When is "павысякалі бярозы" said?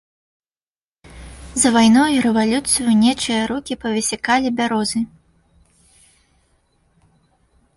3.83-5.03